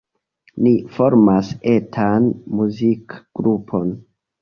Ni 0.67 0.71
formas 0.95 1.53
etan 1.75 2.27
muzikgrupon. 2.57 3.99